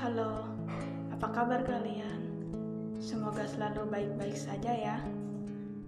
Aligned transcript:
Halo, 0.00 0.48
apa 1.12 1.28
kabar 1.28 1.60
kalian? 1.60 2.24
Semoga 2.96 3.44
selalu 3.44 3.84
baik-baik 3.84 4.32
saja 4.32 4.72
ya. 4.72 4.96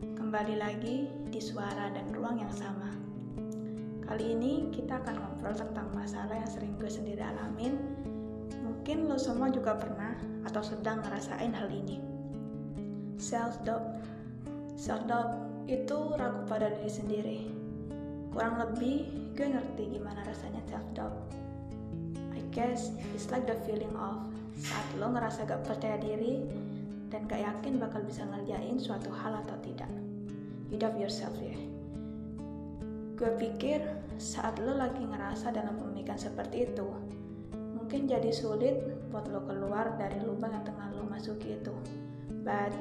Kembali 0.04 0.60
lagi 0.60 1.08
di 1.32 1.40
suara 1.40 1.88
dan 1.88 2.12
ruang 2.12 2.36
yang 2.36 2.52
sama. 2.52 2.92
Kali 4.04 4.36
ini 4.36 4.68
kita 4.68 5.00
akan 5.00 5.16
ngobrol 5.16 5.56
tentang 5.56 5.88
masalah 5.96 6.36
yang 6.36 6.44
sering 6.44 6.76
gue 6.76 6.92
sendiri 6.92 7.24
alamin. 7.24 7.72
Mungkin 8.60 9.08
lo 9.08 9.16
semua 9.16 9.48
juga 9.48 9.80
pernah 9.80 10.12
atau 10.44 10.60
sedang 10.60 11.00
ngerasain 11.00 11.56
hal 11.56 11.72
ini. 11.72 11.96
Self-doubt. 13.16 13.96
Self-doubt 14.76 15.64
itu 15.72 15.98
ragu 16.20 16.44
pada 16.44 16.68
diri 16.68 16.92
sendiri. 16.92 17.38
Kurang 18.28 18.60
lebih, 18.60 19.08
gue 19.32 19.56
ngerti 19.56 19.96
gimana 19.96 20.20
rasanya 20.28 20.60
self-doubt 20.68 21.41
guess 22.52 22.92
it's 23.16 23.32
like 23.32 23.48
the 23.48 23.56
feeling 23.64 23.92
of 23.96 24.20
saat 24.60 24.84
lo 25.00 25.10
ngerasa 25.10 25.48
gak 25.48 25.64
percaya 25.64 25.96
diri 25.98 26.44
dan 27.08 27.24
gak 27.26 27.40
yakin 27.40 27.80
bakal 27.80 28.04
bisa 28.04 28.22
ngerjain 28.28 28.76
suatu 28.76 29.08
hal 29.10 29.40
atau 29.42 29.56
tidak. 29.64 29.90
You 30.68 30.76
doubt 30.76 30.96
yourself 31.00 31.34
ya. 31.40 31.56
Gue 33.16 33.32
pikir 33.36 33.80
saat 34.16 34.60
lo 34.60 34.76
lagi 34.76 35.04
ngerasa 35.04 35.52
dalam 35.52 35.76
pemikiran 35.80 36.20
seperti 36.20 36.68
itu, 36.68 36.88
mungkin 37.52 38.08
jadi 38.08 38.32
sulit 38.32 38.76
buat 39.12 39.28
lo 39.28 39.44
keluar 39.44 39.96
dari 40.00 40.16
lubang 40.24 40.52
yang 40.52 40.64
tengah 40.64 40.92
lo 40.96 41.04
masuki 41.08 41.60
itu. 41.60 41.74
But 42.40 42.72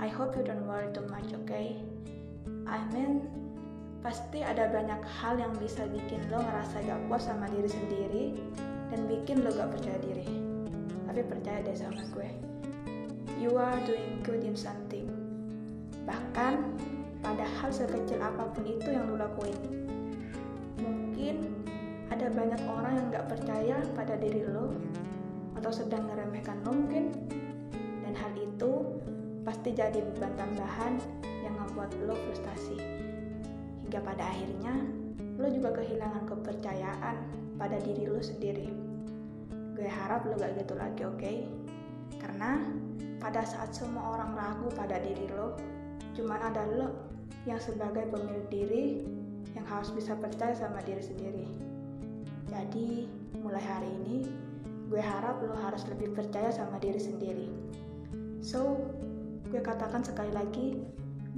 I 0.00 0.08
hope 0.08 0.34
you 0.34 0.42
don't 0.42 0.64
worry 0.64 0.88
too 0.90 1.04
much, 1.12 1.30
okay? 1.44 1.78
I 2.64 2.80
mean, 2.90 3.28
pasti 4.04 4.44
ada 4.44 4.68
banyak 4.68 5.00
hal 5.00 5.40
yang 5.40 5.56
bisa 5.56 5.88
bikin 5.88 6.20
lo 6.28 6.44
ngerasa 6.44 6.84
gak 6.84 7.00
puas 7.08 7.24
sama 7.24 7.48
diri 7.48 7.70
sendiri 7.72 8.24
dan 8.92 9.08
bikin 9.08 9.40
lo 9.40 9.48
gak 9.48 9.72
percaya 9.72 9.96
diri. 10.04 10.28
Tapi 11.08 11.24
percaya 11.24 11.64
deh 11.64 11.72
sama 11.72 12.04
gue. 12.12 12.28
You 13.40 13.56
are 13.56 13.80
doing 13.88 14.20
good 14.20 14.44
in 14.44 14.52
something. 14.52 15.08
Bahkan 16.04 16.54
pada 17.24 17.48
hal 17.48 17.72
sekecil 17.72 18.20
apa 18.20 18.44
pun 18.52 18.68
itu 18.68 18.92
yang 18.92 19.08
lo 19.08 19.16
lakuin. 19.24 19.56
Mungkin 20.84 21.64
ada 22.12 22.28
banyak 22.28 22.60
orang 22.60 22.92
yang 23.00 23.06
gak 23.08 23.32
percaya 23.32 23.80
pada 23.96 24.20
diri 24.20 24.44
lo 24.44 24.68
atau 25.56 25.72
sedang 25.72 26.12
ngeremehkan 26.12 26.60
lo 26.68 26.76
mungkin. 26.76 27.08
Dan 28.04 28.12
hal 28.12 28.36
itu 28.36 29.00
pasti 29.48 29.72
jadi 29.72 30.04
beban 30.12 30.36
tambahan 30.36 31.00
yang 31.40 31.56
membuat 31.56 31.88
lo 32.04 32.12
frustasi. 32.28 33.04
Hingga 33.94 34.10
pada 34.10 34.26
akhirnya 34.26 34.74
lo 35.38 35.46
juga 35.54 35.70
kehilangan 35.70 36.26
kepercayaan 36.26 37.16
pada 37.54 37.78
diri 37.78 38.10
lo 38.10 38.18
sendiri. 38.18 38.66
Gue 39.78 39.86
harap 39.86 40.26
lo 40.26 40.34
gak 40.34 40.58
gitu 40.58 40.74
lagi, 40.74 41.06
oke? 41.06 41.14
Okay? 41.22 41.46
Karena 42.18 42.58
pada 43.22 43.46
saat 43.46 43.70
semua 43.70 44.18
orang 44.18 44.34
ragu 44.34 44.66
pada 44.74 44.98
diri 44.98 45.30
lo, 45.30 45.54
cuman 46.10 46.42
ada 46.42 46.66
lo 46.74 46.90
yang 47.46 47.62
sebagai 47.62 48.10
pemilik 48.10 48.42
diri 48.50 48.84
yang 49.54 49.62
harus 49.70 49.94
bisa 49.94 50.18
percaya 50.18 50.58
sama 50.58 50.82
diri 50.82 50.98
sendiri. 50.98 51.46
Jadi, 52.50 53.06
mulai 53.46 53.62
hari 53.62 53.94
ini, 54.02 54.26
gue 54.90 54.98
harap 54.98 55.38
lo 55.38 55.54
harus 55.54 55.86
lebih 55.86 56.18
percaya 56.18 56.50
sama 56.50 56.82
diri 56.82 56.98
sendiri. 56.98 57.46
So, 58.42 58.74
gue 59.54 59.62
katakan 59.62 60.02
sekali 60.02 60.34
lagi, 60.34 60.82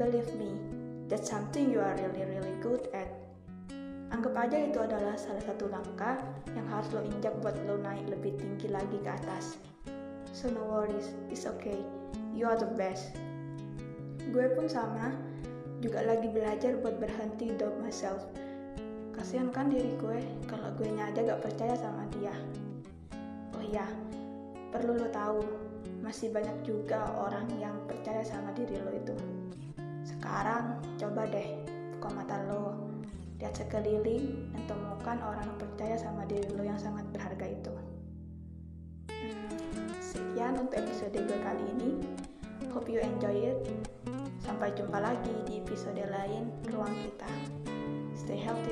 believe 0.01 0.33
me, 0.41 0.76
that's 1.07 1.31
something 1.31 1.71
you 1.71 1.79
are 1.83 1.95
really 1.99 2.27
really 2.27 2.57
good 2.63 2.87
at. 2.95 3.09
Anggap 4.15 4.39
aja 4.39 4.57
itu 4.71 4.79
adalah 4.79 5.19
salah 5.19 5.43
satu 5.43 5.67
langkah 5.67 6.19
yang 6.55 6.67
harus 6.71 6.87
lo 6.95 7.03
injak 7.03 7.35
buat 7.43 7.59
lo 7.67 7.75
naik 7.83 8.07
lebih 8.07 8.39
tinggi 8.39 8.71
lagi 8.71 8.99
ke 9.03 9.11
atas. 9.11 9.59
So 10.31 10.53
no 10.53 10.63
worries, 10.69 11.11
it's 11.27 11.49
okay. 11.49 11.83
You 12.37 12.47
are 12.47 12.61
the 12.61 12.71
best. 12.79 13.17
Gue 14.31 14.53
pun 14.53 14.71
sama, 14.71 15.17
juga 15.81 16.05
lagi 16.05 16.29
belajar 16.29 16.77
buat 16.81 17.01
berhenti 17.01 17.57
doubt 17.57 17.77
myself. 17.83 18.23
Kasian 19.17 19.49
kan 19.49 19.73
diri 19.73 19.97
gue 19.97 20.21
kalau 20.45 20.71
gue 20.77 20.93
aja 20.93 21.17
gak 21.25 21.41
percaya 21.41 21.73
sama 21.81 22.05
dia. 22.21 22.37
Oh 23.57 23.65
iya, 23.65 23.89
perlu 24.69 25.01
lo 25.01 25.09
tahu, 25.09 25.41
masih 26.05 26.29
banyak 26.31 26.69
juga 26.69 27.01
orang 27.17 27.49
coba 30.97 31.29
deh 31.29 31.61
buka 31.97 32.09
mata 32.13 32.37
lo, 32.49 32.89
lihat 33.37 33.53
sekeliling 33.53 34.49
dan 34.57 34.63
temukan 34.65 35.21
orang 35.21 35.45
yang 35.45 35.61
percaya 35.61 35.97
sama 36.01 36.25
diri 36.25 36.49
lo 36.57 36.65
yang 36.65 36.81
sangat 36.81 37.05
berharga 37.13 37.47
itu. 37.53 37.75
Hmm, 39.13 39.93
sekian 40.01 40.57
untuk 40.57 40.81
episode 40.81 41.17
gue 41.17 41.39
kali 41.45 41.65
ini. 41.77 41.91
Hope 42.73 42.89
you 42.89 43.01
enjoy 43.01 43.37
it. 43.55 43.61
Sampai 44.41 44.73
jumpa 44.73 45.01
lagi 45.01 45.33
di 45.49 45.61
episode 45.61 46.01
lain 46.01 46.49
Ruang 46.73 46.93
Kita. 47.05 47.31
Stay 48.17 48.41
healthy. 48.41 48.66